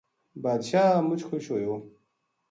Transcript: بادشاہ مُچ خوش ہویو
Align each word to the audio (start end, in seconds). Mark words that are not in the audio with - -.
بادشاہ 0.43 0.89
مُچ 1.07 1.21
خوش 1.27 1.45
ہویو 1.51 1.73